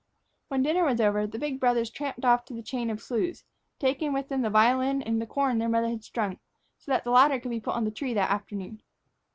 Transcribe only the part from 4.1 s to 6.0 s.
with them the violin and the corn their mother